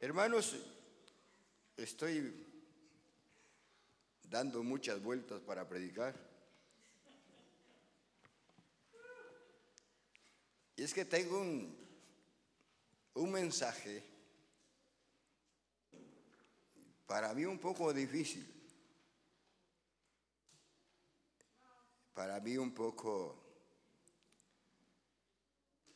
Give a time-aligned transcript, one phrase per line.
[0.00, 0.54] Hermanos,
[1.76, 2.46] estoy
[4.22, 6.14] dando muchas vueltas para predicar.
[10.76, 11.76] Y es que tengo un,
[13.14, 14.04] un mensaje
[17.04, 18.46] para mí un poco difícil,
[22.14, 23.36] para mí un poco,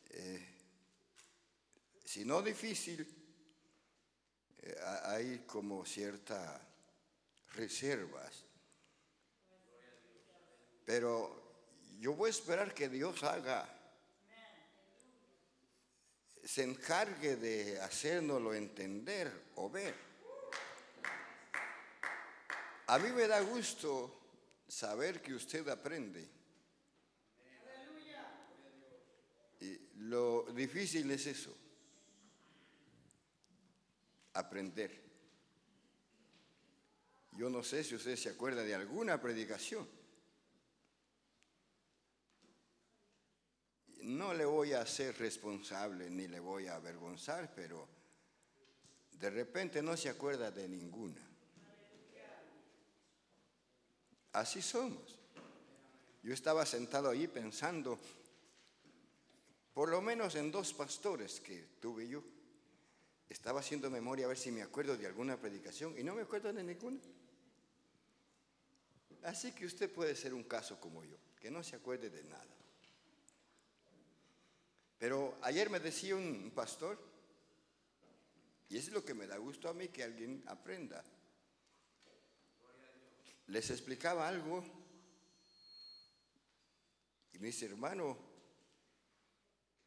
[0.09, 0.45] eh,
[2.03, 3.22] si no difícil,
[5.05, 6.61] hay como ciertas
[7.53, 8.45] reservas.
[10.85, 11.43] Pero
[11.99, 13.69] yo voy a esperar que Dios haga,
[16.43, 19.95] se encargue de hacérnoslo entender o ver.
[22.87, 24.19] A mí me da gusto
[24.67, 26.29] saber que usted aprende.
[29.61, 31.55] Y lo difícil es eso,
[34.33, 35.03] aprender.
[37.31, 39.87] Yo no sé si usted se acuerda de alguna predicación.
[44.03, 47.87] No le voy a hacer responsable ni le voy a avergonzar, pero
[49.13, 51.21] de repente no se acuerda de ninguna.
[54.33, 55.19] Así somos.
[56.21, 57.99] Yo estaba sentado ahí pensando,
[59.73, 62.23] por lo menos en dos pastores que tuve yo.
[63.33, 66.53] Estaba haciendo memoria a ver si me acuerdo de alguna predicación y no me acuerdo
[66.53, 66.99] de ninguna.
[69.23, 72.55] Así que usted puede ser un caso como yo, que no se acuerde de nada.
[74.99, 76.99] Pero ayer me decía un pastor,
[78.69, 81.03] y es lo que me da gusto a mí que alguien aprenda
[83.47, 84.63] les explicaba algo
[87.33, 88.32] y me dice, hermano,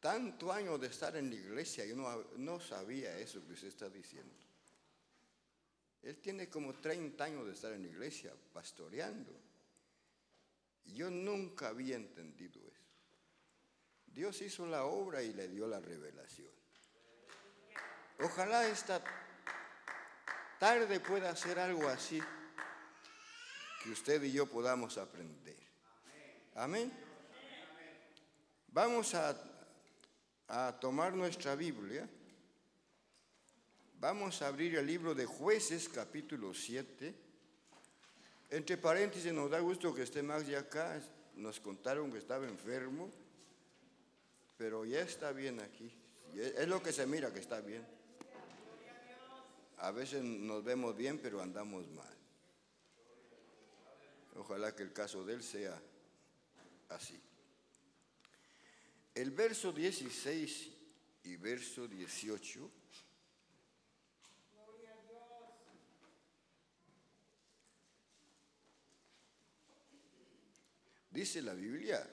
[0.07, 3.89] tanto año de estar en la iglesia, yo no, no sabía eso que usted está
[3.89, 4.33] diciendo.
[6.01, 9.37] Él tiene como 30 años de estar en la iglesia, pastoreando.
[10.85, 12.87] Yo nunca había entendido eso.
[14.05, 16.53] Dios hizo la obra y le dio la revelación.
[18.19, 19.03] Ojalá esta
[20.57, 22.21] tarde pueda hacer algo así
[23.83, 25.59] que usted y yo podamos aprender.
[26.55, 26.93] Amén.
[28.69, 29.56] Vamos a,
[30.47, 32.07] a tomar nuestra Biblia.
[33.99, 37.13] Vamos a abrir el libro de jueces capítulo 7.
[38.49, 41.01] Entre paréntesis, nos da gusto que esté Max ya acá.
[41.35, 43.11] Nos contaron que estaba enfermo,
[44.57, 45.91] pero ya está bien aquí.
[46.35, 47.85] Es lo que se mira que está bien.
[49.79, 52.15] A veces nos vemos bien, pero andamos mal.
[54.35, 55.79] Ojalá que el caso de él sea
[56.89, 57.19] así.
[59.17, 60.69] El verso 16
[61.23, 62.71] y verso 18
[71.09, 72.07] dice la Biblia,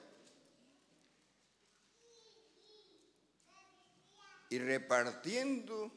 [4.49, 5.91] y repartiendo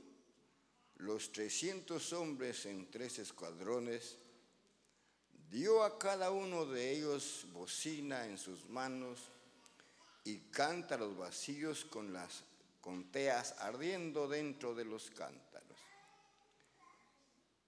[0.97, 4.18] los 300 hombres en tres escuadrones,
[5.48, 9.30] dio a cada uno de ellos bocina en sus manos
[10.24, 12.44] y cántaros vacíos con las
[12.80, 15.78] conteas ardiendo dentro de los cántaros.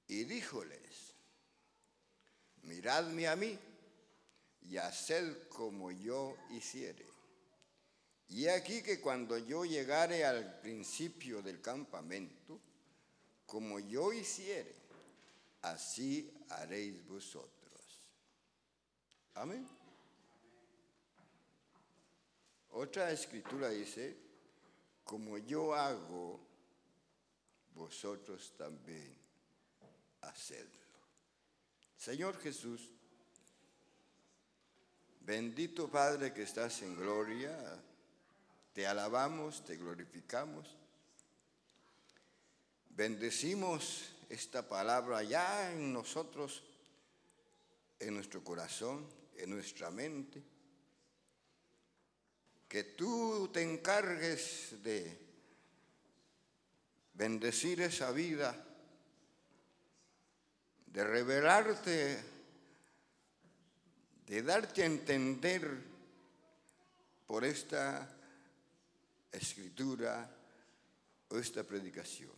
[0.08, 1.14] Y díjoles,
[2.62, 3.58] miradme a mí
[4.62, 7.06] y haced como yo hiciere.
[8.28, 12.60] Y aquí que cuando yo llegare al principio del campamento,
[13.44, 14.74] como yo hiciere,
[15.62, 17.50] así haréis vosotros.
[19.34, 19.66] Amén.
[22.72, 24.16] Otra escritura dice,
[25.04, 26.40] como yo hago,
[27.74, 29.16] vosotros también
[30.22, 30.80] hacedlo.
[31.96, 32.90] Señor Jesús,
[35.20, 37.56] bendito Padre que estás en gloria,
[38.72, 40.76] te alabamos, te glorificamos.
[42.90, 46.62] Bendecimos esta palabra ya en nosotros,
[47.98, 50.42] en nuestro corazón en nuestra mente,
[52.70, 55.18] que tú te encargues de
[57.14, 58.54] bendecir esa vida,
[60.86, 62.22] de revelarte,
[64.24, 65.82] de darte a entender
[67.26, 68.08] por esta
[69.32, 70.30] escritura
[71.28, 72.30] o esta predicación.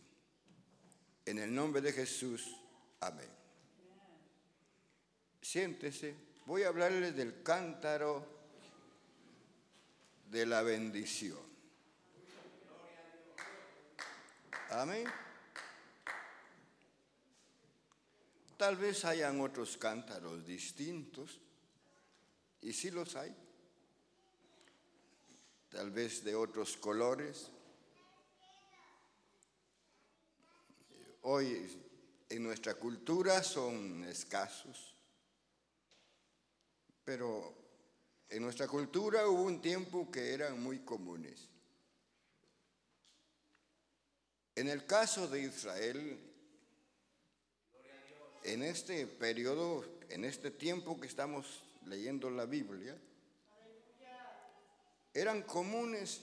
[1.27, 2.59] En el nombre de Jesús,
[3.01, 3.29] amén.
[5.43, 6.15] Siéntese
[6.47, 8.32] voy a hablarles del cántaro
[10.33, 11.37] de la bendición.
[14.71, 15.07] Amén.
[18.57, 21.39] tal vez hayan otros cántaros distintos,
[22.61, 23.35] y sí los hay,
[25.69, 27.51] tal vez de otros colores.
[31.23, 31.67] Hoy
[32.29, 34.95] en nuestra cultura son escasos,
[37.03, 37.62] pero
[38.33, 41.47] en nuestra cultura hubo un tiempo que eran muy comunes.
[44.55, 46.19] En el caso de Israel,
[48.43, 52.97] en este periodo, en este tiempo que estamos leyendo la Biblia,
[55.13, 56.21] eran comunes.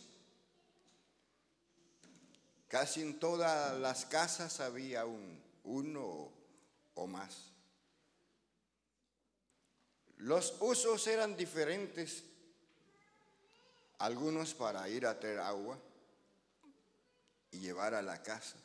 [2.67, 6.33] Casi en todas las casas había un, uno
[6.95, 7.53] o más.
[10.21, 12.25] Los usos eran diferentes,
[13.99, 15.79] algunos para ir a traer agua
[17.51, 18.59] y llevar a la casa,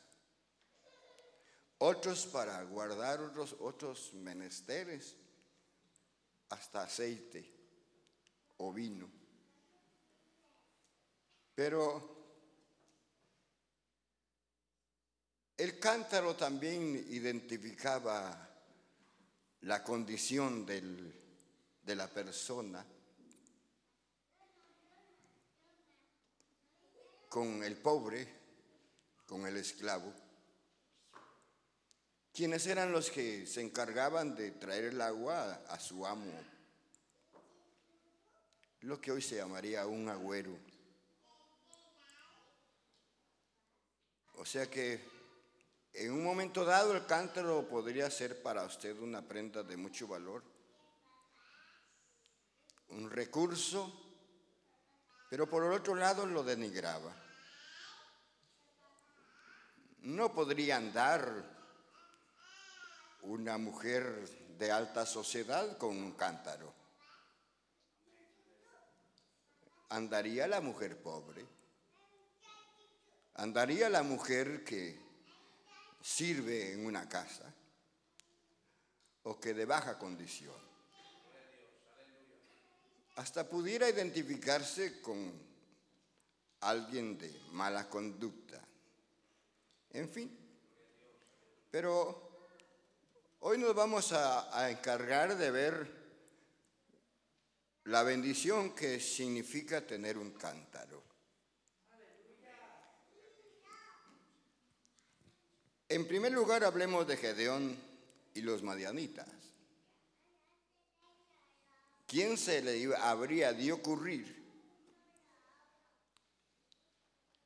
[1.78, 5.16] otros para guardar otros, otros menesteres,
[6.50, 7.50] hasta aceite
[8.58, 9.08] o vino.
[11.54, 12.16] Pero
[15.56, 18.46] el cántaro también identificaba
[19.62, 21.25] la condición del
[21.86, 22.84] de la persona
[27.28, 28.26] con el pobre,
[29.24, 30.12] con el esclavo,
[32.34, 36.32] quienes eran los que se encargaban de traer el agua a su amo,
[38.80, 40.58] lo que hoy se llamaría un agüero.
[44.34, 45.08] O sea que
[45.94, 50.55] en un momento dado el cántaro podría ser para usted una prenda de mucho valor
[52.88, 53.92] un recurso,
[55.28, 57.14] pero por el otro lado lo denigraba.
[60.02, 61.44] No podría andar
[63.22, 66.72] una mujer de alta sociedad con un cántaro.
[69.88, 71.44] Andaría la mujer pobre.
[73.34, 74.98] Andaría la mujer que
[76.00, 77.52] sirve en una casa
[79.24, 80.75] o que de baja condición
[83.16, 85.32] hasta pudiera identificarse con
[86.60, 88.62] alguien de mala conducta.
[89.90, 90.30] En fin,
[91.70, 92.50] pero
[93.40, 96.06] hoy nos vamos a, encargar de ver
[97.84, 101.02] la bendición que significa tener un cántaro.
[105.88, 107.76] En primer lugar, hablemos de Gedeón
[108.34, 109.45] y los madianitas.
[112.06, 114.36] ¿Quién se le habría de ocurrir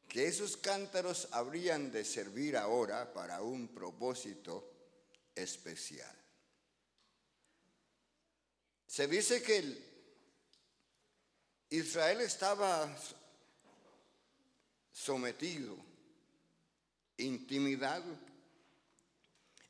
[0.06, 4.70] que esos cántaros habrían de servir ahora para un propósito
[5.34, 6.14] especial?
[8.86, 9.90] Se dice que
[11.70, 12.94] Israel estaba
[14.92, 15.74] sometido,
[17.16, 18.18] intimidado,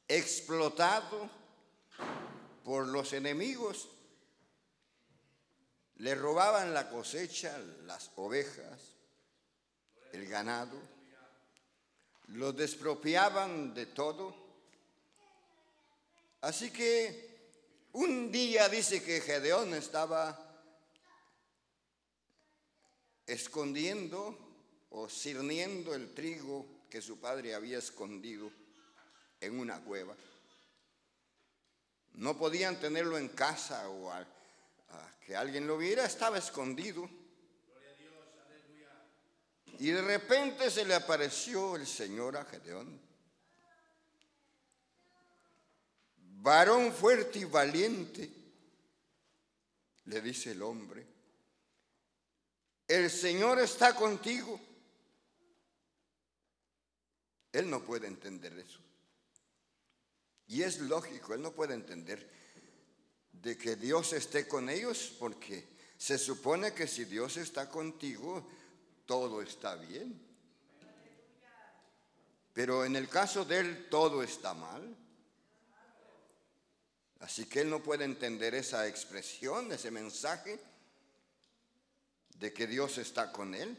[0.08, 1.30] explotado
[2.64, 3.88] por los enemigos
[6.00, 8.80] le robaban la cosecha, las ovejas,
[10.12, 10.80] el ganado,
[12.28, 14.34] los despropiaban de todo.
[16.40, 17.50] Así que
[17.92, 20.38] un día dice que Gedeón estaba
[23.26, 24.38] escondiendo
[24.88, 28.50] o cirniendo el trigo que su padre había escondido
[29.38, 30.16] en una cueva.
[32.12, 34.39] No podían tenerlo en casa o al
[35.24, 37.08] que alguien lo viera, estaba escondido.
[39.78, 43.00] Y de repente se le apareció el Señor a Gedeón.
[46.42, 48.30] Varón fuerte y valiente,
[50.06, 51.06] le dice el hombre,
[52.88, 54.60] el Señor está contigo.
[57.52, 58.80] Él no puede entender eso.
[60.48, 62.39] Y es lógico, él no puede entender
[63.42, 68.46] de que Dios esté con ellos, porque se supone que si Dios está contigo,
[69.06, 70.20] todo está bien.
[72.52, 74.96] Pero en el caso de él, todo está mal.
[77.20, 80.58] Así que él no puede entender esa expresión, ese mensaje
[82.36, 83.76] de que Dios está con él.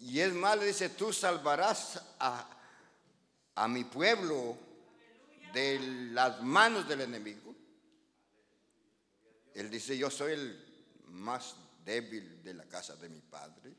[0.00, 2.48] Y, es mal, dice, tú salvarás a,
[3.54, 4.56] a mi pueblo
[5.52, 5.78] de
[6.12, 7.55] las manos del enemigo.
[9.56, 10.64] Él dice, yo soy el
[11.06, 13.74] más débil de la casa de mi padre.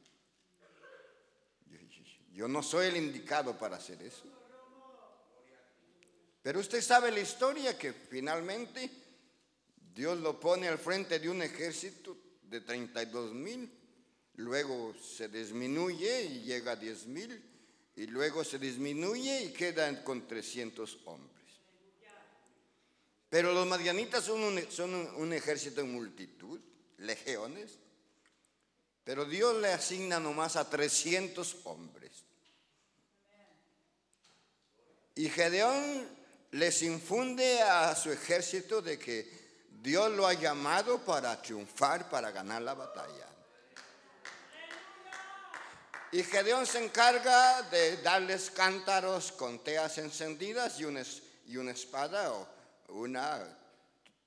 [2.31, 4.25] Yo no soy el indicado para hacer eso.
[6.41, 8.89] Pero usted sabe la historia que finalmente
[9.93, 13.71] Dios lo pone al frente de un ejército de 32 mil,
[14.35, 17.43] luego se disminuye y llega a 10 mil,
[17.95, 21.36] y luego se disminuye y quedan con 300 hombres.
[23.29, 26.59] Pero los madianitas son un, ejército en multitud,
[26.97, 27.77] legiones,
[29.03, 32.11] pero Dios le asigna nomás a 300 hombres.
[35.15, 36.07] Y Gedeón
[36.51, 42.61] les infunde a su ejército de que Dios lo ha llamado para triunfar, para ganar
[42.61, 43.27] la batalla.
[46.11, 51.03] Y Gedeón se encarga de darles cántaros con teas encendidas y una,
[51.45, 52.56] y una espada o
[52.87, 53.57] una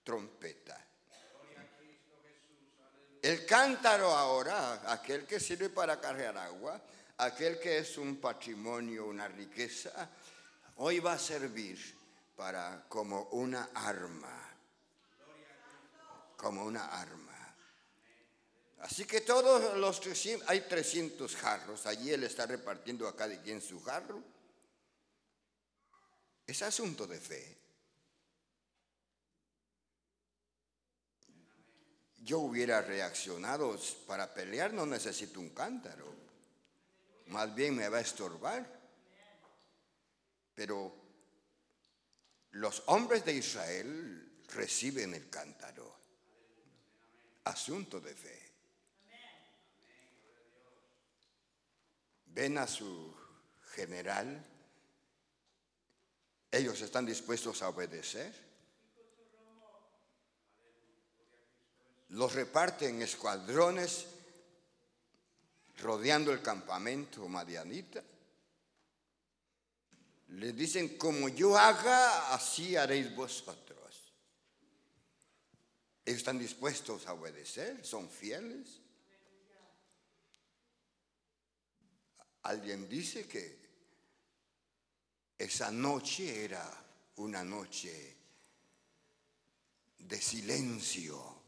[0.05, 0.87] trompeta.
[3.23, 6.81] El cántaro ahora, aquel que sirve para cargar agua,
[7.19, 10.09] aquel que es un patrimonio, una riqueza,
[10.77, 11.79] hoy va a servir
[12.35, 14.57] para como una arma,
[16.37, 17.31] como una arma.
[18.81, 23.61] Así que todos los 300, hay 300 jarros, allí él está repartiendo a cada quien
[23.61, 24.23] su jarro.
[26.47, 27.59] Es asunto de fe.
[32.21, 36.15] Yo hubiera reaccionado, para pelear no necesito un cántaro,
[37.27, 38.81] más bien me va a estorbar.
[40.55, 40.95] Pero
[42.53, 45.99] los hombres de Israel reciben el cántaro.
[47.45, 48.53] Asunto de fe.
[52.27, 53.17] Ven a su
[53.73, 54.45] general.
[56.51, 58.50] Ellos están dispuestos a obedecer.
[62.11, 64.07] Los reparten en escuadrones
[65.79, 68.03] rodeando el campamento madianita
[70.31, 73.79] le dicen, como yo haga, así haréis vosotros.
[76.05, 78.81] están dispuestos a obedecer, son fieles.
[82.43, 83.61] Alguien dice que
[85.39, 86.69] esa noche era
[87.17, 88.17] una noche
[89.99, 91.40] de silencio.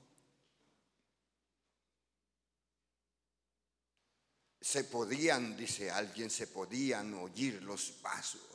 [4.62, 8.52] Se podían, dice alguien, se podían oír los pasos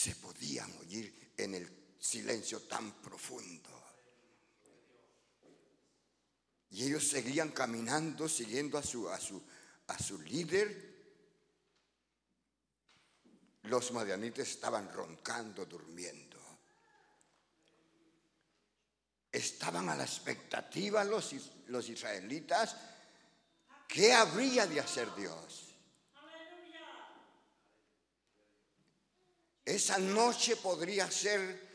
[0.00, 3.68] se podían oír en el silencio tan profundo.
[6.70, 9.42] Y ellos seguían caminando, siguiendo a su, a su,
[9.88, 10.88] a su líder.
[13.64, 16.29] Los madianites estaban roncando, durmiendo.
[19.32, 21.34] Estaban a la expectativa los,
[21.68, 22.76] los israelitas.
[23.86, 25.66] ¿Qué habría de hacer Dios?
[29.64, 31.70] Esa noche podría ser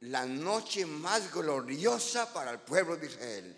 [0.00, 3.56] la noche más gloriosa para el pueblo de Israel.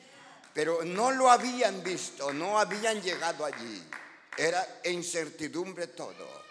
[0.55, 3.83] Pero no lo habían visto, no habían llegado allí.
[4.37, 6.42] Era incertidumbre todo.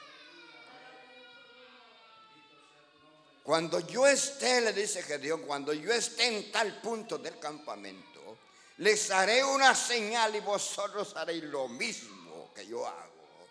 [3.44, 8.38] Cuando yo esté, le dice Gedeón, cuando yo esté en tal punto del campamento,
[8.78, 13.48] les haré una señal y vosotros haréis lo mismo que yo hago.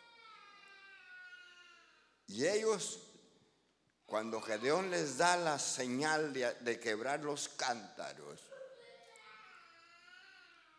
[2.28, 3.00] Y ellos
[4.10, 8.40] cuando Gedeón les da la señal de, quebrar los cántaros,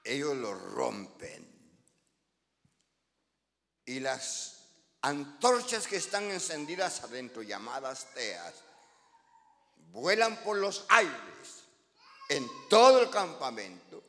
[0.04, 1.50] ellos lo rompen.
[3.86, 4.66] Y las
[5.02, 8.54] antorchas que están encendidas adentro, llamadas teas,
[9.92, 11.64] vuelan por los aires
[12.30, 14.04] en todo el campamento.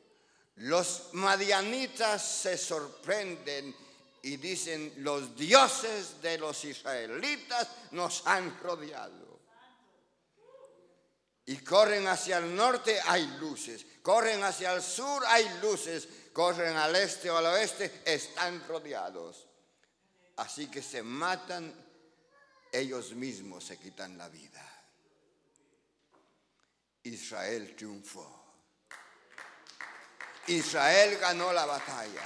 [0.55, 3.75] Los madianitas se sorprenden
[4.21, 9.41] y dicen, los dioses de los israelitas nos han rodeado.
[11.45, 13.85] Y corren hacia el norte, hay luces.
[14.01, 16.07] Corren hacia el sur, hay luces.
[16.31, 19.45] Corren al este o al oeste, están rodeados.
[20.37, 21.73] Así que se matan,
[22.71, 24.72] ellos mismos se quitan la vida.
[27.03, 28.43] Israel triunfó.
[30.47, 32.21] Israel ganó la batalla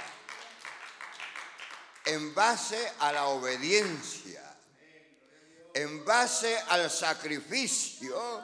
[2.04, 4.42] en base a la obediencia,
[5.74, 8.42] en base al sacrificio,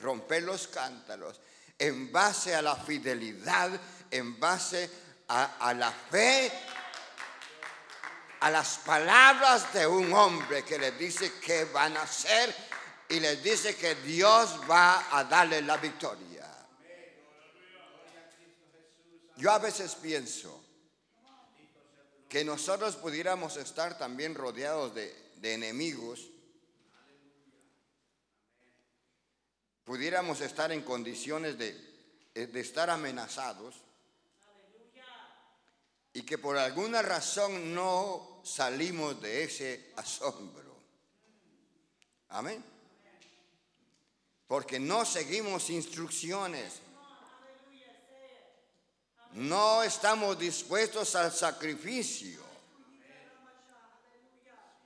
[0.00, 1.40] romper los cántaros,
[1.78, 3.70] en base a la fidelidad,
[4.10, 4.90] en base
[5.28, 6.52] a, la fe,
[8.40, 12.54] a las palabras de un hombre que les dice que van a hacer
[13.08, 16.50] y les dice que Dios va a darle la victoria.
[19.36, 20.62] Yo a veces pienso
[22.28, 26.30] que nosotros pudiéramos estar también rodeados de, enemigos,
[29.84, 31.70] pudiéramos estar en condiciones de,
[32.34, 33.74] eh, de estar amenazados
[36.14, 40.74] y que por alguna razón no salimos de ese asombro.
[42.30, 42.73] Amén.
[44.54, 46.74] Porque no seguimos instrucciones.
[49.32, 52.40] No estamos dispuestos al sacrificio.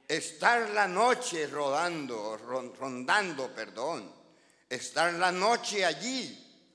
[0.08, 2.38] Estar la noche rodando,
[2.78, 4.10] rondando, perdón.
[4.70, 6.66] Estar la noche allí.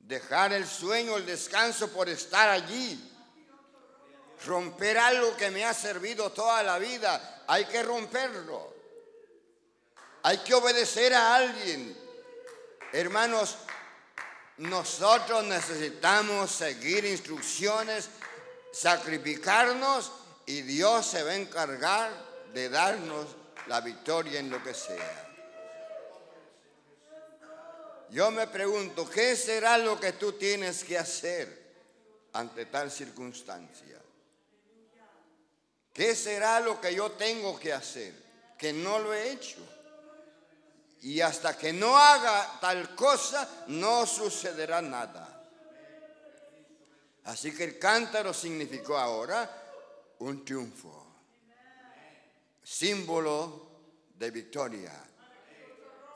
[0.00, 3.12] Dejar el sueño, el descanso por estar allí.
[4.44, 7.44] Romper algo que me ha servido toda la vida.
[7.46, 8.81] Hay que romperlo.
[10.22, 11.96] Hay que obedecer a alguien.
[12.92, 13.56] Hermanos,
[14.58, 18.08] nosotros necesitamos seguir instrucciones,
[18.72, 20.12] sacrificarnos
[20.46, 22.12] y Dios se va a encargar
[22.52, 23.26] de darnos
[23.66, 25.28] la victoria en lo que sea.
[28.10, 31.62] Yo me pregunto, ¿qué será lo que tú tienes que hacer
[32.34, 33.98] ante tal circunstancia?
[35.94, 38.14] ¿Qué será lo que yo tengo que hacer?
[38.58, 39.71] Que no lo he hecho.
[41.02, 45.32] Y hasta que no haga tal cosa, no sucederá nada.
[47.24, 49.48] Así que el cántaro significó ahora
[50.20, 51.06] un triunfo,
[52.62, 53.70] símbolo
[54.14, 54.92] de victoria,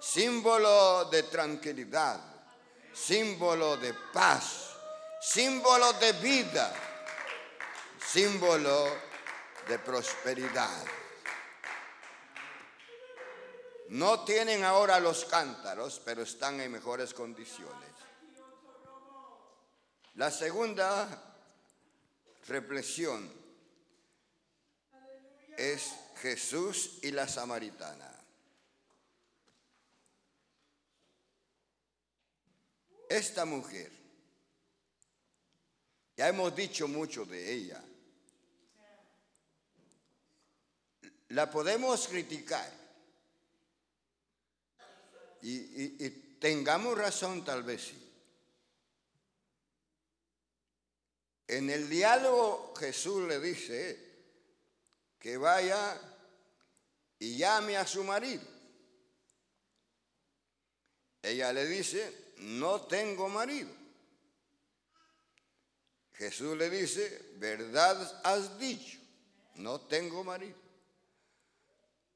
[0.00, 2.20] símbolo de tranquilidad,
[2.92, 4.76] símbolo de paz,
[5.20, 6.72] símbolo de vida,
[8.04, 8.86] símbolo
[9.66, 10.84] de prosperidad.
[13.88, 17.90] No tienen ahora los cántaros, pero están en mejores condiciones.
[20.14, 21.34] La segunda
[22.48, 23.30] reflexión
[25.56, 28.12] es Jesús y la samaritana.
[33.08, 33.92] Esta mujer,
[36.16, 37.82] ya hemos dicho mucho de ella,
[41.28, 42.75] la podemos criticar
[45.42, 48.02] y, tengamos razón tal vez sí.
[51.48, 53.98] En el diálogo Jesús le dice
[55.18, 56.00] que vaya
[57.18, 58.42] y llame a su marido.
[61.22, 63.70] Ella le dice, no tengo marido.
[66.12, 68.98] Jesús le dice, verdad has dicho,
[69.56, 70.56] no tengo marido.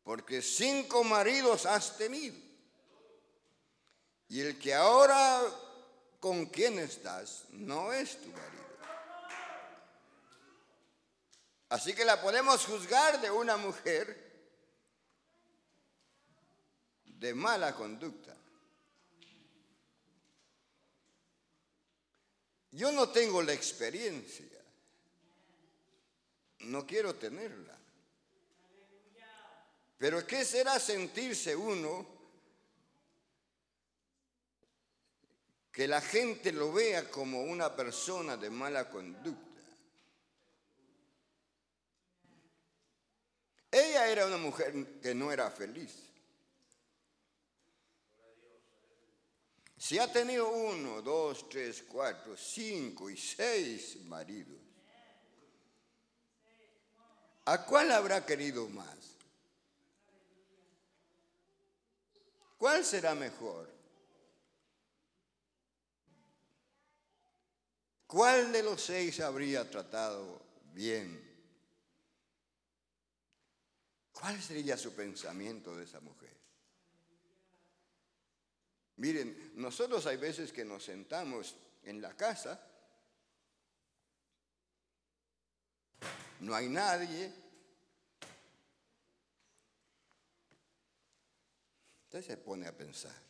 [0.02, 2.49] Porque cinco maridos has tenido.
[4.30, 5.42] Y el que ahora
[6.20, 8.64] con quien estás no es tu marido.
[11.68, 14.30] Así que la podemos juzgar de una mujer
[17.04, 18.36] de mala conducta.
[22.70, 24.46] Yo no tengo la experiencia.
[26.60, 27.76] No quiero tenerla.
[29.98, 32.19] Pero ¿qué será sentirse uno
[35.72, 39.60] que la gente lo vea como una persona de mala conducta.
[43.70, 46.10] Ella era una mujer que no era feliz.
[49.76, 54.60] Si ha tenido uno, dos, tres, cuatro, cinco y seis maridos,
[57.46, 59.16] ¿a cuál habrá querido más?
[62.58, 63.79] ¿Cuál será mejor?
[68.10, 70.42] ¿Cuál de los seis habría tratado
[70.72, 71.30] bien?
[74.10, 76.36] ¿Cuál sería su pensamiento de esa mujer?
[78.96, 82.60] Miren, nosotros hay veces que nos sentamos en la casa,
[86.40, 87.32] no hay nadie,
[92.06, 93.22] usted se pone a pensar,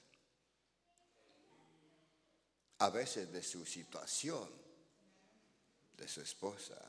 [2.78, 4.69] a veces de su situación,
[6.00, 6.80] de su esposa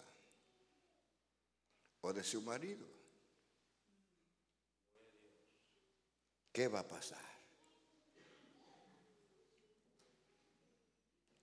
[1.99, 2.87] o de su marido.
[6.53, 7.31] ¿Qué va a pasar?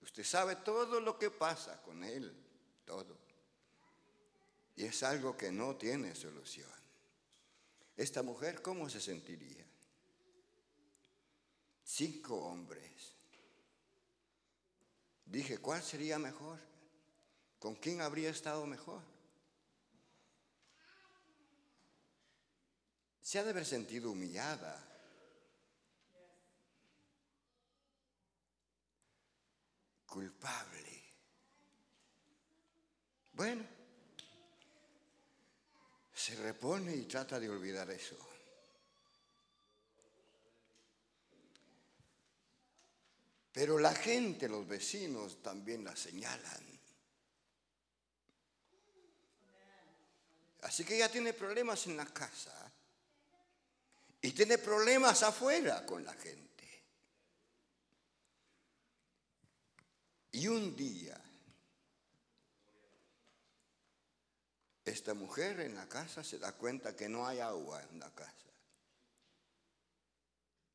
[0.01, 2.35] Usted sabe todo lo que pasa con él,
[2.87, 3.19] todo.
[4.75, 6.71] Y es algo que no tiene solución.
[7.97, 9.67] Esta mujer, ¿cómo se sentiría?
[11.85, 13.15] Cinco hombres.
[15.27, 16.68] Dije, ¿cuál sería mejor?
[17.59, 19.03] ¿Con quién habría estado mejor?
[23.21, 24.85] Se ha de haber sentido humillada.
[30.07, 31.03] Culpable.
[33.33, 33.65] Bueno,
[36.15, 38.17] se repone y trata de olvidar eso.
[43.53, 46.68] Pero la gente, los vecinos también la señalan.
[50.63, 52.71] Así que ella tiene problemas en la casa
[54.21, 56.49] y tiene problemas afuera con la gente.
[60.33, 61.19] Y un día,
[64.85, 68.35] esta mujer en la casa se da cuenta que no hay agua en la casa.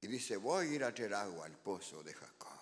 [0.02, 2.53] Y dice, voy a ir a traer agua al pozo de Jacob.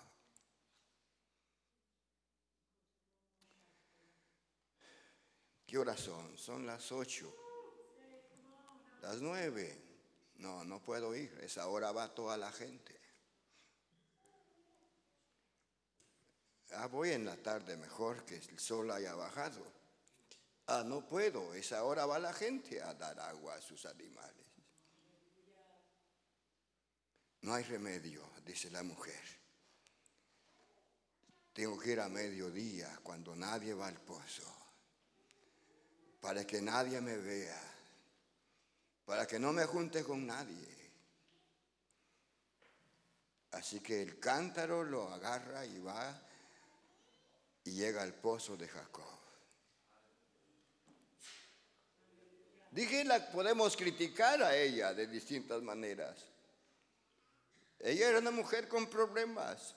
[5.72, 6.36] ¿Qué horas son?
[6.36, 7.34] Son las ocho.
[9.00, 9.74] Las nueve.
[10.36, 11.32] No, no puedo ir.
[11.42, 12.94] Esa hora va toda la gente.
[16.72, 19.64] Ah, voy en la tarde mejor que el sol haya bajado.
[20.66, 21.54] Ah, no puedo.
[21.54, 24.44] Esa hora va la gente a dar agua a sus animales.
[27.40, 29.24] No hay remedio, dice la mujer.
[31.54, 34.61] Tengo que ir a mediodía cuando nadie va al pozo,
[36.22, 37.60] para que nadie me vea,
[39.04, 40.68] para que no me junte con nadie.
[43.50, 46.22] Así que el cántaro lo agarra y va
[47.64, 49.18] y llega al pozo de Jacob.
[52.70, 56.16] Dije, la podemos criticar a ella de distintas maneras.
[57.80, 59.74] Ella era una mujer con problemas.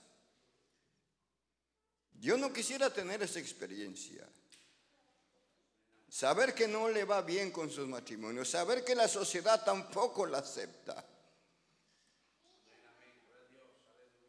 [2.13, 4.25] Yo no quisiera tener esa experiencia.
[6.15, 10.38] Saber que no le va bien con sus matrimonios, saber que la sociedad tampoco la
[10.38, 11.06] acepta.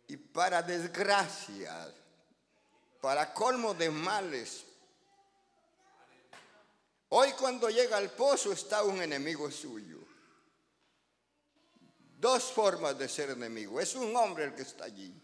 [0.09, 1.95] Y para desgracia,
[3.01, 4.65] para colmo de males,
[7.11, 10.01] hoy cuando llega al pozo está un enemigo suyo.
[12.19, 13.81] Dos formas de ser enemigo.
[13.81, 15.15] Es un hombre el que está allí.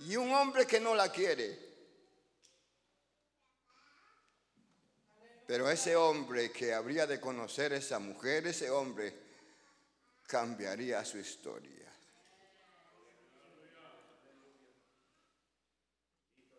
[0.00, 1.69] Y un hombre que no la quiere.
[5.50, 9.12] Pero ese hombre que habría de conocer esa mujer, ese hombre
[10.28, 11.92] cambiaría su historia.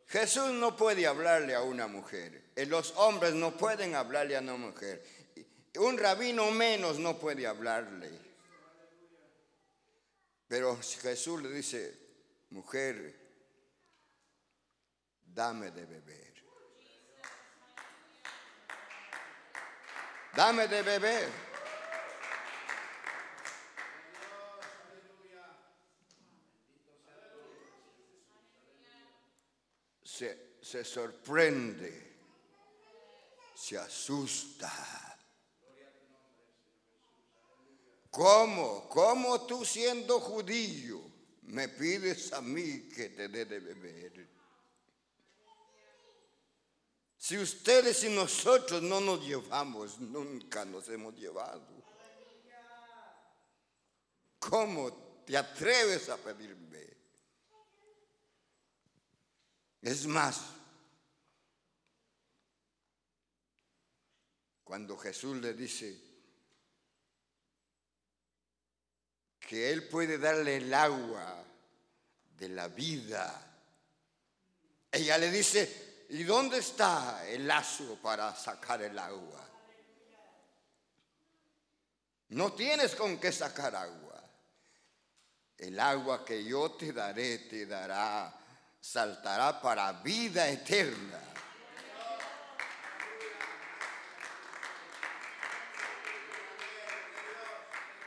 [0.07, 2.51] Jesús no puede hablarle a una mujer.
[2.67, 5.01] Los hombres no pueden hablarle a una mujer.
[5.75, 8.11] Un rabino menos no puede hablarle.
[10.49, 11.97] Pero Jesús le dice,
[12.49, 13.15] mujer,
[15.27, 16.30] dame de beber.
[20.35, 21.51] Dame de beber.
[30.61, 32.15] se, sorprende,
[33.53, 34.71] se asusta.
[38.09, 38.87] ¿Cómo?
[38.89, 41.01] ¿Cómo tú siendo judío
[41.43, 44.40] me pides a mí que te dé de beber?
[47.31, 51.65] Si ustedes y nosotros no nos llevamos, nunca nos hemos llevado.
[54.37, 56.85] ¿Cómo te atreves a pedirme?
[59.81, 60.41] Es más,
[64.65, 66.01] cuando Jesús le dice
[69.39, 71.45] que Él puede darle el agua
[72.35, 73.63] de la vida,
[74.91, 79.47] ella le dice, ¿y dónde está el lazo para sacar el agua?
[82.29, 84.21] No tienes con qué sacar agua.
[85.57, 88.33] El agua que yo te daré te dará
[88.81, 91.19] saltará para vida eterna.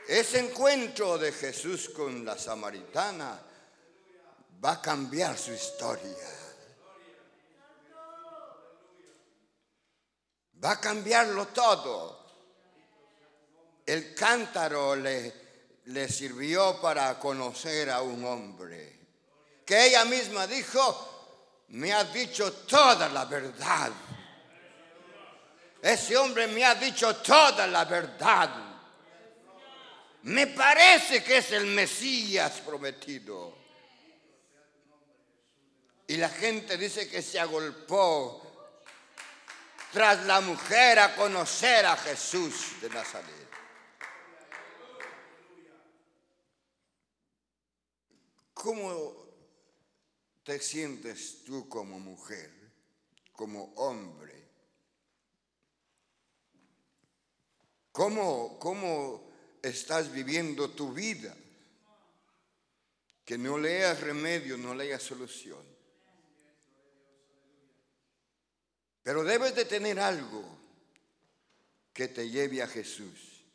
[0.07, 3.41] Ese encuentro de Jesús con la samaritana
[4.63, 6.44] va a cambiar su historia.
[10.65, 12.25] Va a cambiarlo todo.
[13.85, 18.99] El cántaro le, sirvió para conocer a un hombre
[19.63, 23.91] que ella misma dijo, me ha dicho toda la verdad.
[25.83, 28.49] Ese hombre me ha dicho toda la verdad.
[30.23, 33.55] Me parece que es el Mesías prometido.
[36.07, 38.44] Y la gente dice que se agolpó
[39.95, 43.47] tras la mujer a conocer a Jesús de Nazaret.
[48.53, 49.15] ¿Cómo
[50.43, 52.51] te sientes tú como mujer,
[53.31, 54.49] como hombre?
[57.93, 59.31] ¿Cómo, cómo
[59.63, 61.33] estás viviendo tu vida?
[63.23, 65.74] Que no leas remedio, no leas solución.
[69.05, 70.43] Pero debes de tener algo
[71.93, 73.45] que te lleve a Jesús.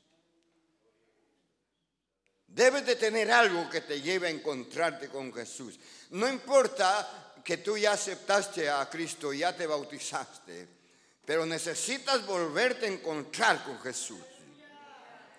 [2.47, 5.81] Debes de tener algo que te lleve a encontrarte con Jesús.
[6.11, 10.69] No importa que tú ya aceptaste a Cristo, ya te bautizaste,
[11.25, 14.23] pero necesitas volverte a encontrar con Jesús.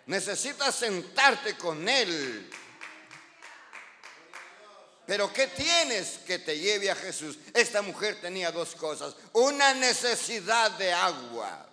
[0.08, 2.50] Necesitas sentarte con Él.
[5.12, 7.38] Pero ¿qué tienes que te lleve a Jesús?
[7.54, 9.14] Esta mujer tenía dos cosas.
[9.34, 11.68] Una necesidad de agua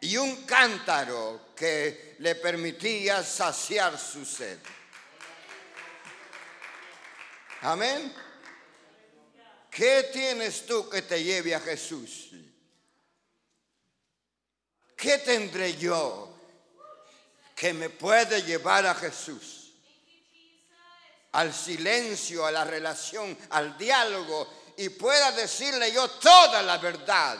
[0.00, 4.58] y un cántaro que le permitía saciar su sed.
[7.60, 8.10] Amén.
[9.70, 12.30] ¿Qué tienes tú que te lleve a Jesús?
[14.96, 16.34] ¿Qué tendré yo
[17.54, 19.65] que me puede llevar a Jesús?
[21.36, 27.38] Al silencio, a la relación, al diálogo y pueda decirle yo toda la verdad.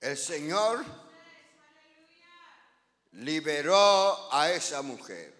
[0.00, 0.84] El Señor
[3.12, 5.32] liberó a esa mujer.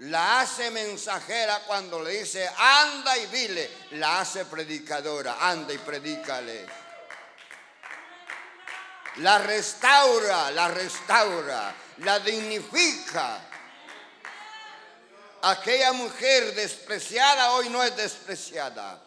[0.00, 3.70] La hace mensajera cuando le dice, anda y dile.
[3.92, 6.87] La hace predicadora, anda y predícale.
[9.18, 13.40] La restaura, la restaura, la dignifica.
[15.42, 19.02] Aquella mujer despreciada hoy no es despreciada.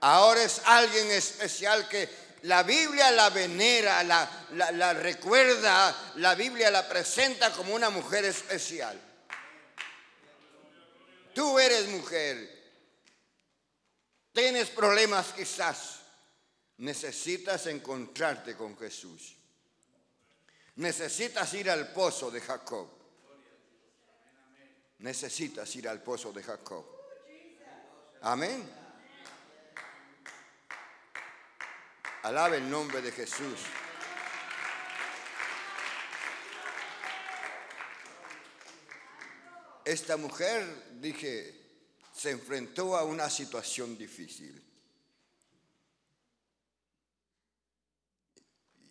[0.00, 2.08] Ahora es alguien especial que
[2.42, 9.00] la Biblia la venera, la, la recuerda, la Biblia la presenta como una mujer especial.
[11.34, 12.56] Tú eres mujer.
[14.32, 16.05] Tienes problemas quizás.
[16.78, 19.36] Necesitas encontrarte con Jesús.
[20.76, 22.88] Necesitas ir al pozo de Jacob.
[24.98, 26.84] Necesitas ir al pozo de Jacob.
[28.22, 28.68] Amén.
[32.22, 33.60] Alabe el nombre de Jesús.
[39.86, 41.54] esta mujer, dije,
[42.12, 44.60] se enfrentó a una situación difícil.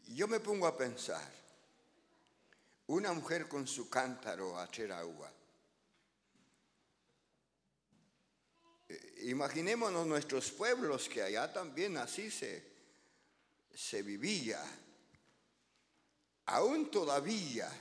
[0.07, 1.31] Yo me pongo a pensar,
[2.87, 5.31] una mujer con su cántaro a echar agua.
[8.87, 12.63] Eh, imaginémonos nuestros pueblos que allá también así se,
[13.73, 14.61] se vivía.
[16.45, 17.71] Aún todavía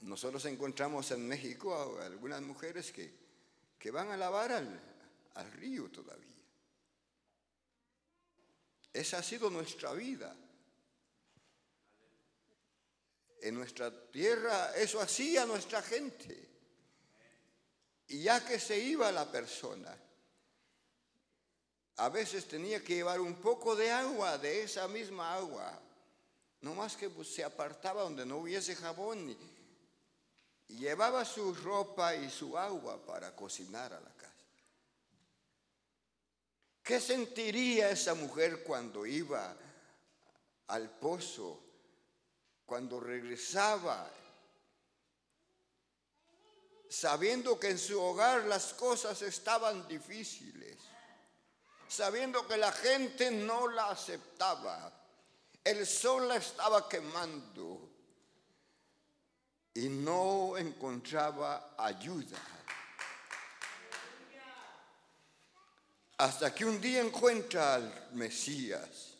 [0.00, 3.12] nosotros encontramos en México algunas mujeres que,
[3.78, 4.80] que van a lavar al,
[5.34, 6.37] al río todavía.
[8.92, 10.34] Esa ha sido nuestra vida.
[13.40, 16.48] En nuestra tierra eso hacía nuestra gente.
[18.08, 19.96] Y ya que se iba la persona,
[21.96, 25.80] a veces tenía que llevar un poco de agua, de esa misma agua.
[26.60, 29.36] No más que pues, se apartaba donde no hubiese jabón
[30.68, 34.17] llevaba su ropa y su agua para cocinar a la.
[36.88, 39.54] ¿Qué sentiría esa mujer cuando iba
[40.68, 41.60] al pozo,
[42.64, 44.10] cuando regresaba,
[46.88, 50.78] sabiendo que en su hogar las cosas estaban difíciles,
[51.86, 54.90] sabiendo que la gente no la aceptaba,
[55.62, 57.86] el sol la estaba quemando?
[59.74, 62.57] y no encontraba ayuda.
[66.18, 69.14] Hasta que un día encuentra al Mesías,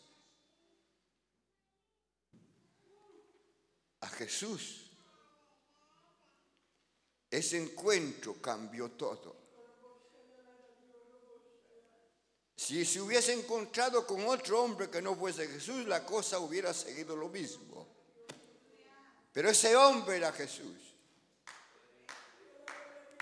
[4.01, 4.91] a Jesús.
[7.29, 9.35] Ese encuentro cambió todo.
[12.55, 17.15] Si se hubiese encontrado con otro hombre que no fuese Jesús, la cosa hubiera seguido
[17.15, 17.87] lo mismo.
[19.31, 20.75] Pero ese hombre era Jesús.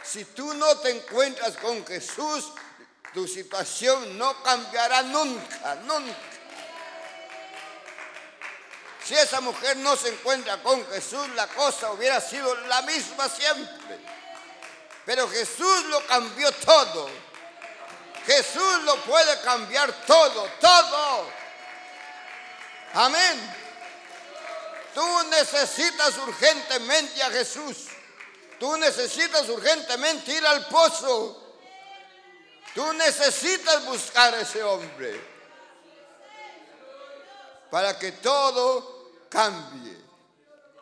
[0.03, 2.51] Si tú no te encuentras con Jesús,
[3.17, 6.15] tu situación no cambiará nunca, nunca.
[9.03, 13.97] Si esa mujer no se encuentra con Jesús, la cosa hubiera sido la misma siempre.
[15.03, 17.09] Pero Jesús lo cambió todo.
[18.27, 21.27] Jesús lo puede cambiar todo, todo.
[22.93, 23.55] Amén.
[24.93, 27.77] Tú necesitas urgentemente a Jesús.
[28.59, 31.46] Tú necesitas urgentemente ir al pozo.
[32.77, 35.19] Tú necesitas buscar a ese hombre
[37.71, 39.97] para que todo cambie.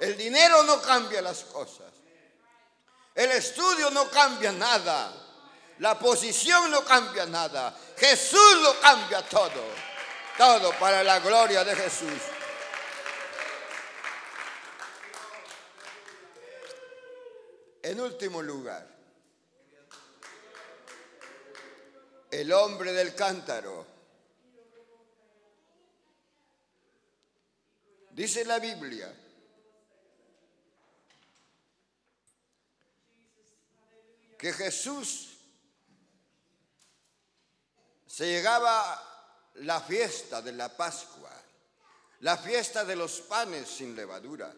[0.01, 1.93] El dinero no cambia las cosas.
[3.13, 5.09] El estudio no cambia nada.
[5.79, 7.73] La posición no cambia nada.
[7.95, 9.63] Jesús lo cambia todo.
[10.37, 12.21] Todo para la gloria de Jesús.
[17.83, 18.85] En último lugar,
[22.41, 23.85] el hombre del cántaro.
[28.11, 29.13] Dice la Biblia
[34.37, 35.37] que Jesús
[38.05, 41.31] se llegaba la fiesta de la Pascua,
[42.19, 44.53] la fiesta de los panes sin levadura.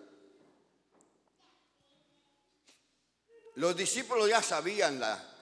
[3.55, 5.37] Los discípulos ya sabían la,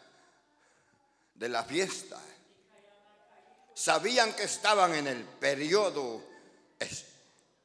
[1.36, 2.20] de la fiesta.
[3.74, 6.24] Sabían que estaban en el periodo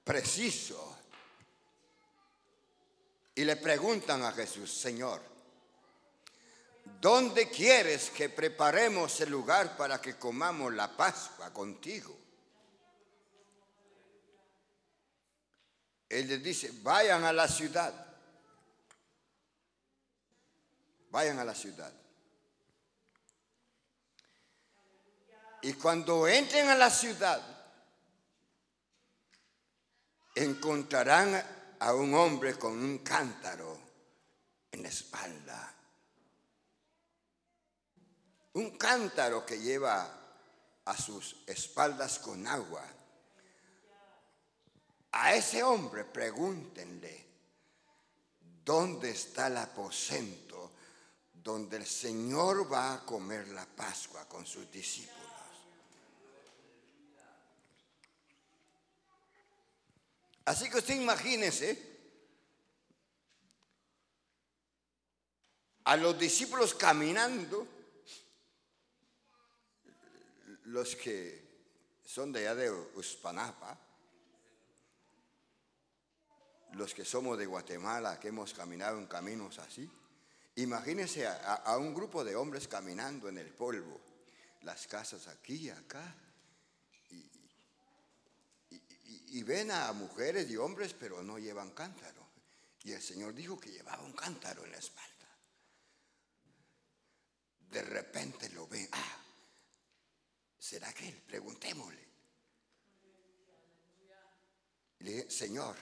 [0.04, 0.98] preciso.
[3.35, 5.22] Y le preguntan a Jesús, Señor,
[7.00, 12.16] ¿dónde quieres que preparemos el lugar para que comamos la Pascua contigo?
[16.09, 18.11] Él les dice, vayan a la ciudad
[21.11, 21.92] vayan a la ciudad.
[25.62, 27.40] Y cuando entren a la ciudad,
[30.35, 33.79] encontrarán a un hombre con un cántaro
[34.70, 35.75] en la espalda.
[38.55, 40.11] Un cántaro que lleva
[40.85, 42.85] a sus espaldas con agua.
[45.12, 47.27] A ese hombre pregúntenle,
[48.64, 50.51] ¿dónde está el aposento
[51.42, 55.19] donde el Señor va a comer la Pascua con sus discípulos.
[60.50, 61.78] Así que usted imagínese
[65.84, 67.68] a los discípulos caminando,
[70.64, 71.40] los que
[72.04, 73.78] son de allá de Uspanapa,
[76.72, 79.88] los que somos de Guatemala, que hemos caminado en caminos así.
[80.56, 84.00] Imagínense a, un grupo de hombres caminando en el polvo,
[84.62, 86.12] las casas aquí y acá,
[89.31, 92.29] y, ven a mujeres y hombres, pero no llevan cántaro.
[92.83, 95.11] Y el Señor dijo que llevaba un cántaro en la espalda.
[97.71, 98.88] De repente lo ven.
[98.93, 99.19] Ah,
[100.59, 101.23] ¿será que él?
[101.27, 102.09] Preguntémosle.
[105.01, 105.77] Le dije, Señor,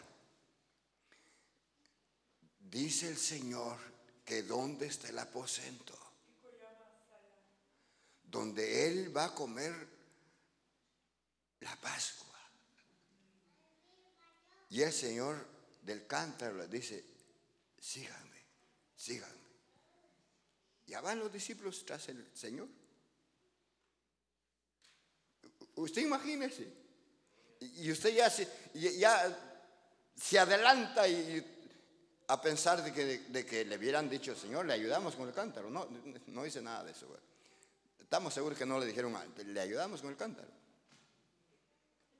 [2.58, 3.78] dice el Señor
[4.24, 5.98] que dónde está el aposento,
[8.22, 9.74] donde Él va a comer
[11.60, 12.27] la Pascua.
[14.70, 15.46] Y el Señor
[15.82, 17.04] del cántaro le dice,
[17.80, 18.42] síganme,
[18.96, 19.34] síganme.
[20.86, 22.68] Ya van los discípulos tras el Señor.
[25.76, 26.68] Usted imagínese.
[27.60, 31.56] Y usted ya se, adelanta y
[32.28, 35.70] a pensar de que, le hubieran dicho, Señor, le ayudamos con el cántaro.
[35.70, 35.88] No,
[36.28, 37.06] no dice nada de eso.
[37.98, 40.48] Estamos seguros que no le dijeron, le ayudamos con el cántaro.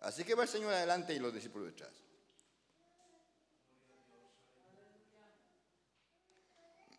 [0.01, 1.91] Así que va el Señor adelante y los discípulos detrás.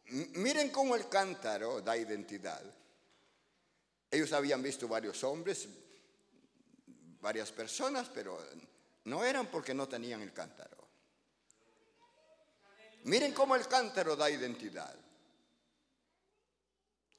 [0.09, 2.63] Miren cómo el cántaro da identidad.
[4.09, 5.67] Ellos habían visto varios hombres,
[7.21, 8.43] varias personas, pero
[9.05, 10.77] no eran porque no tenían el cántaro.
[13.03, 14.95] Miren cómo el cántaro da identidad.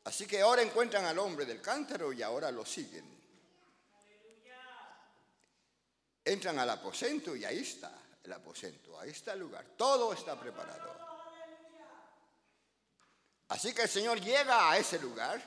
[0.04, 3.18] Así que ahora encuentran al hombre del cántaro y ahora lo siguen.
[6.24, 7.92] Entran al aposento y ahí está
[8.22, 11.09] el aposento, ahí está el lugar, todo está preparado.
[13.50, 15.40] Así que el Señor llega a ese lugar,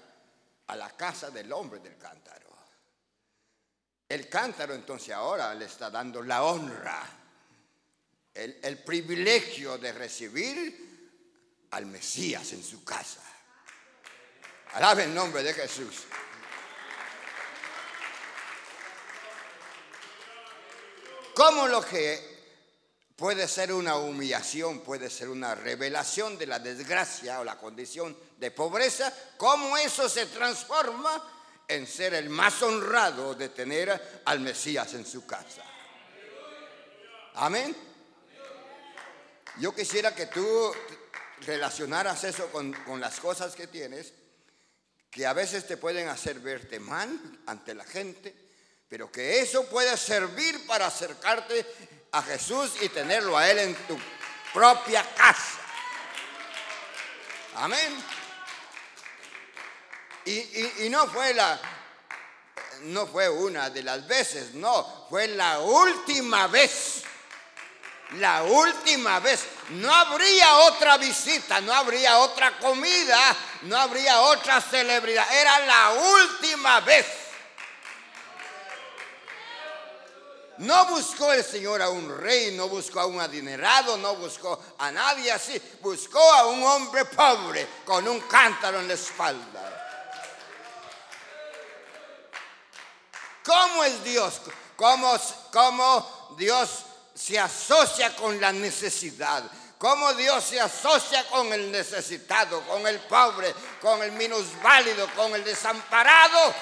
[0.67, 2.43] a la casa del hombre del cántaro.
[4.07, 7.01] El cántaro entonces ahora le está dando la honra
[8.33, 13.21] el, privilegio de recibir al Mesías en su casa.
[14.73, 16.03] Alabe el nombre de Jesús.
[21.35, 22.32] ¿Cómo lo que
[23.15, 28.51] puede ser una humillación, puede ser una revelación de la desgracia o la condición de
[28.51, 31.21] pobreza, cómo eso se transforma
[31.67, 35.63] en ser el más honrado de tener al Mesías en su casa?
[37.35, 37.75] Amén.
[39.59, 40.71] Yo quisiera que tú
[41.41, 44.13] relacionaras eso con, con las cosas que tienes,
[45.09, 48.42] que a veces te pueden hacer verte mal ante la gente,
[48.93, 51.65] pero que eso puede servir para acercarte
[52.11, 53.97] a Jesús y tenerlo a Él en tu
[54.53, 55.57] propia casa.
[57.55, 58.05] Amén.
[60.25, 61.59] Y, no fue la,
[62.81, 67.01] no fue una de las veces, no, fue la última vez.
[68.19, 69.43] La última vez.
[69.69, 73.19] No habría otra visita, no habría otra comida,
[73.63, 75.25] no habría otra celebridad.
[75.33, 77.22] Era la última vez.
[80.57, 84.91] No buscó el Señor a un rey, no buscó a un adinerado, no buscó a
[84.91, 85.59] nadie así.
[85.81, 89.79] Buscó a un hombre pobre con un cántaro en la espalda.
[93.43, 94.41] ¿Cómo es Dios?
[94.75, 95.19] ¿Cómo,
[95.51, 96.69] cómo Dios
[97.13, 99.43] se asocia con la necesidad?
[99.77, 105.43] ¿Cómo Dios se asocia con el necesitado, con el pobre, con el minusválido, con el
[105.43, 106.53] desamparado?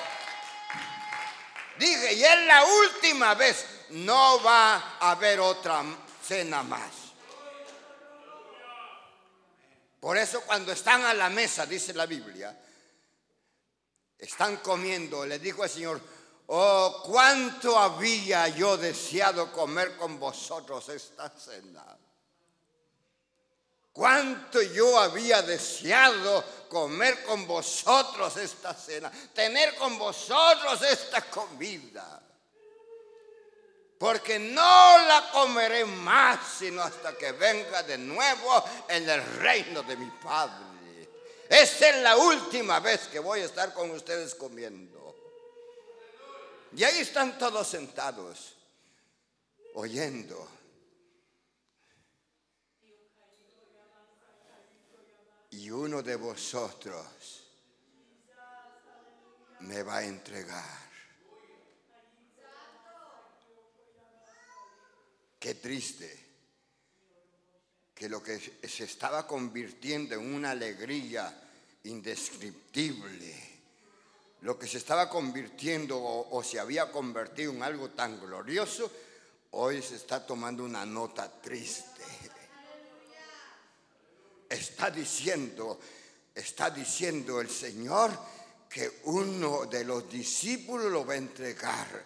[1.77, 5.83] Dije, y es la última vez, no va a haber otra
[6.23, 6.91] cena más.
[9.99, 12.59] Por eso cuando están a la mesa, dice la Biblia,
[14.17, 16.01] están comiendo, le dijo el Señor,
[16.53, 21.97] Oh, cuánto había yo deseado comer con vosotros esta cena.
[23.93, 32.20] Cuánto yo había deseado comer con vosotros esta cena, tener con vosotros esta comida.
[34.01, 39.95] Porque no la comeré más sino hasta que venga de nuevo en el reino de
[39.95, 41.07] mi Padre.
[41.47, 45.15] Esta es la última vez que voy a estar con ustedes comiendo.
[46.75, 48.55] Y ahí están todos sentados,
[49.75, 50.49] oyendo.
[55.51, 57.05] Y uno de vosotros
[59.59, 60.90] me va a entregar.
[65.41, 66.19] Qué triste
[67.93, 71.35] que lo que se estaba convirtiendo en una alegría
[71.83, 73.51] indescriptible
[74.41, 78.91] lo que se estaba convirtiendo o, se había convertido en algo tan glorioso,
[79.51, 82.01] hoy se está tomando una nota triste.
[84.49, 85.79] Está diciendo,
[86.33, 88.11] está diciendo el Señor
[88.67, 92.05] que uno de los discípulos lo va a entregar,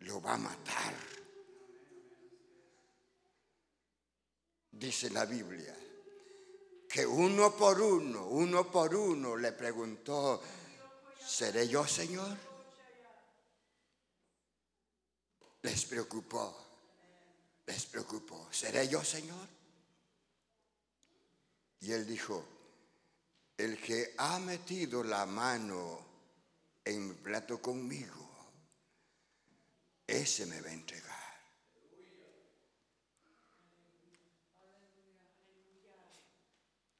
[0.00, 1.15] lo va a matar.
[4.78, 5.74] Dice la Biblia
[6.88, 10.40] que uno por uno, uno por uno le preguntó,
[11.26, 12.36] ¿Seré yo, Señor?
[15.62, 16.56] Les preocupó,
[17.66, 18.46] les preocupó.
[18.52, 19.48] ¿Seré yo, Señor?
[21.80, 22.44] Y él dijo,
[23.56, 26.00] el que ha metido la mano
[26.84, 28.28] en mi plato conmigo,
[30.06, 31.15] ese me va a entregar.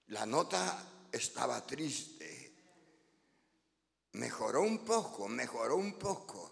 [0.08, 2.26] La nota estaba triste
[4.16, 6.50] Mejoró un poco, mejoró un poco,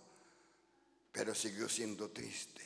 [1.11, 2.63] pero siguió siendo triste.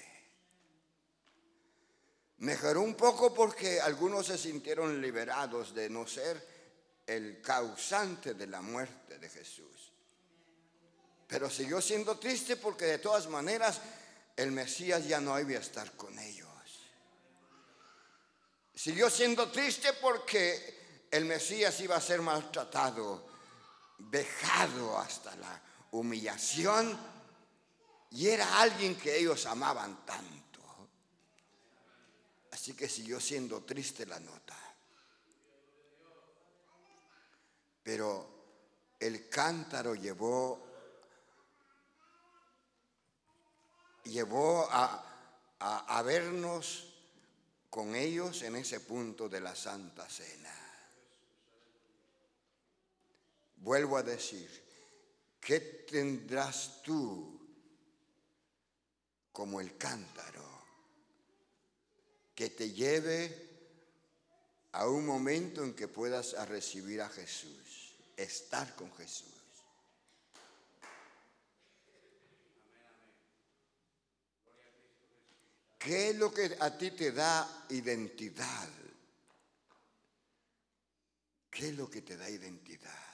[2.38, 6.44] Mejoró un poco porque algunos se sintieron liberados de no ser
[7.06, 9.92] el causante de la muerte de Jesús.
[11.28, 13.80] Pero siguió siendo triste porque de todas maneras
[14.36, 16.48] el Mesías ya no iba a estar con ellos.
[18.74, 20.77] Siguió siendo triste porque
[21.10, 23.26] el Mesías iba a ser maltratado
[23.98, 25.60] vejado hasta la
[25.92, 26.98] humillación
[28.10, 30.60] y era alguien que ellos amaban tanto.
[32.52, 34.56] Así que siguió siendo triste la nota.
[37.82, 40.64] Pero el cántaro llevó
[44.04, 45.04] llevó a,
[45.60, 46.94] a, a vernos
[47.68, 50.67] con ellos en ese punto de la Santa Cena.
[53.60, 54.48] Vuelvo a decir,
[55.40, 57.38] ¿qué tendrás tú
[59.32, 60.46] como el cántaro
[62.34, 63.48] que te lleve
[64.72, 69.38] a un momento en que puedas recibir a Jesús, estar con Jesús?
[75.78, 78.68] ¿Qué es lo que a ti te da identidad?
[81.50, 83.07] ¿Qué es lo que te da identidad?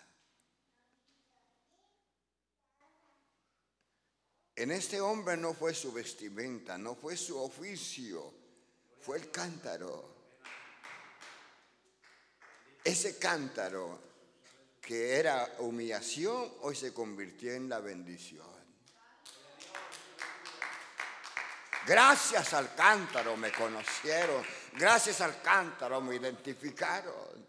[4.56, 8.32] En este hombre no fue su vestimenta, no fue su oficio,
[9.00, 10.14] fue el cántaro.
[12.84, 13.98] Ese cántaro
[14.80, 18.46] que era humillación hoy se convirtió en la bendición.
[21.86, 24.42] Gracias al cántaro me conocieron,
[24.74, 27.46] gracias al cántaro me identificaron,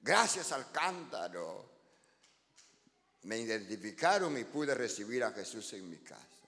[0.00, 1.70] gracias al cántaro
[3.24, 6.43] me identificaron y pude recibir a Jesús en mi casa.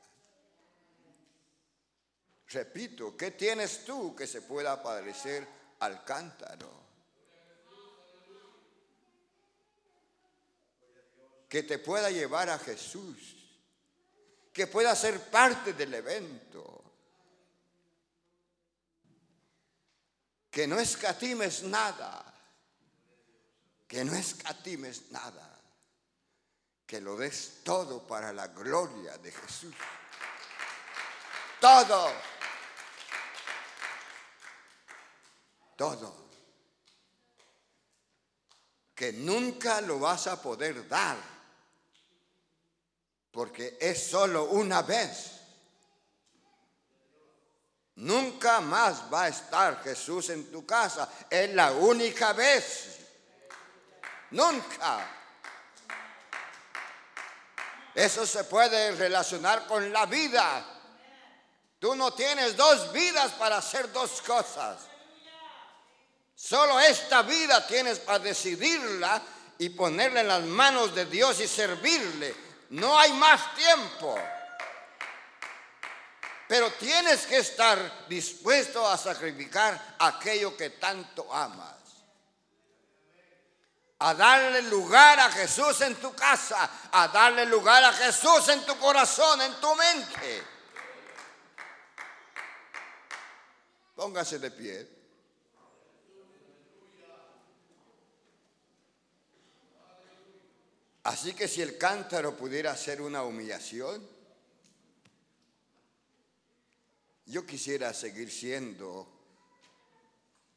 [2.48, 5.46] Repito, ¿qué tienes tú que se pueda parecer
[5.80, 6.86] al cántaro?
[11.48, 13.36] Que te pueda llevar a Jesús,
[14.52, 16.82] que pueda ser parte del evento,
[20.50, 22.34] que no escatimes nada,
[23.86, 25.56] que no escatimes nada
[26.86, 29.74] que lo des todo para la gloria de Jesús.
[31.60, 32.35] Todo.
[35.76, 36.26] Todo.
[38.94, 41.16] Que nunca lo vas a poder dar.
[43.30, 45.32] Porque es solo una vez.
[47.96, 51.08] Nunca más va a estar Jesús en tu casa.
[51.28, 52.98] Es la única vez.
[54.30, 55.12] Nunca.
[57.94, 60.64] Eso se puede relacionar con la vida.
[61.78, 64.95] Tú no tienes dos vidas para hacer dos cosas.
[66.36, 69.20] Solo esta vida tienes para decidirla
[69.58, 72.36] y ponerla en las manos de Dios y servirle.
[72.70, 74.16] No hay más tiempo.
[76.46, 81.76] Pero tienes que estar dispuesto a sacrificar aquello que tanto amas
[83.98, 88.78] a darle lugar a Jesús en tu casa, a darle lugar a Jesús en tu
[88.78, 90.42] corazón, en tu mente.
[93.94, 94.95] Póngase de pie.
[101.06, 104.04] Así que si el cántaro pudiera ser una humillación,
[107.26, 109.06] yo quisiera seguir siendo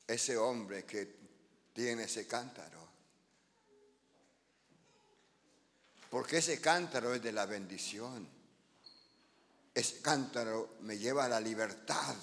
[0.08, 1.18] ese hombre que
[1.72, 2.80] tiene ese cántaro.
[6.10, 8.28] Porque ese cántaro es de la bendición.
[9.76, 12.16] Ese cántaro me lleva a la libertad.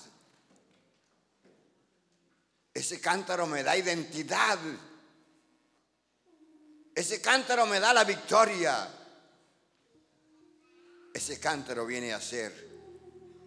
[2.74, 4.59] Ese cántaro me da identidad.
[6.97, 8.88] Ese cántaro me da la victoria.
[11.12, 12.53] Ese cántaro viene a ser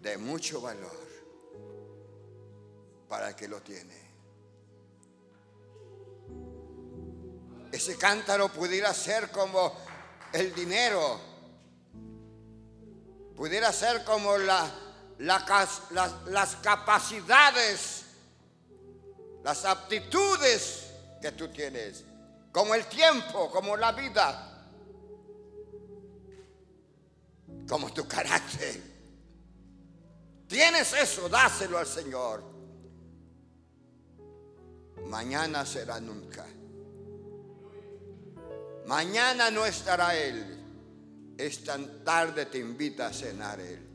[0.00, 0.96] de mucho valor
[3.08, 4.08] para el que lo tiene.
[7.72, 9.76] Ese cántaro pudiera ser como
[10.32, 11.20] el dinero.
[13.34, 14.72] Pudiera ser como la,
[15.18, 18.04] las capacidades,
[19.42, 20.84] las aptitudes
[21.20, 22.04] que tú tienes,
[22.52, 24.68] como el tiempo, como la vida,
[27.68, 28.82] como tu carácter.
[30.48, 32.42] Tienes eso, dáselo al Señor.
[35.06, 36.44] Mañana será nunca.
[38.86, 40.56] Mañana no estará Él.
[41.38, 43.86] Esta tarde te invita a cenar Él.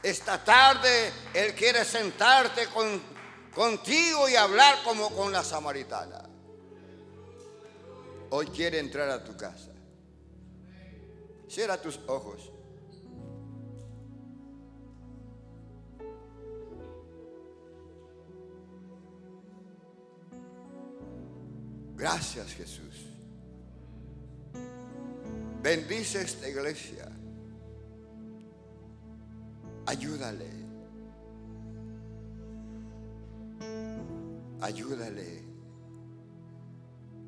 [0.00, 3.02] Esta tarde Él quiere sentarte con,
[3.52, 6.27] contigo y hablar como con la samaritana.
[8.30, 9.72] Hoy quiere entrar a tu casa.
[11.48, 12.52] Cierra tus ojos.
[21.96, 23.06] Gracias Jesús.
[25.62, 27.10] Bendice esta iglesia.
[29.86, 30.50] Ayúdale.
[34.60, 35.47] Ayúdale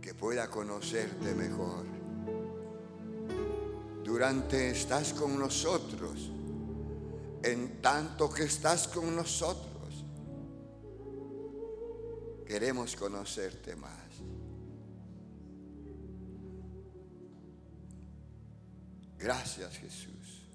[0.00, 1.84] que pueda conocerte mejor.
[4.04, 6.30] Durante estás con nosotros,
[7.42, 10.04] en tanto que estás con nosotros,
[12.46, 13.90] queremos conocerte más.
[19.18, 20.48] Gracias Jesús.